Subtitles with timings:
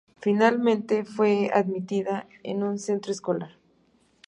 [0.19, 3.59] Finalmente fue admitida en un centro escolar.